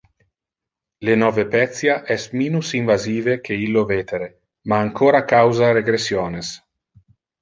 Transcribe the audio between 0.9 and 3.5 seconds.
Le nove pecia es minus invasive